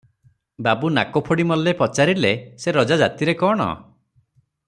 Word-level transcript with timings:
ବାବୁ 0.67 0.89
ନାକଫୋଡି 0.93 1.45
ମଲ୍ଲେ 1.51 1.73
ପଚାରିଲେ-ସେ 1.81 2.75
ରଜା 2.79 2.99
ଜାତିରେ 3.05 3.39
କଣ? 3.45 3.71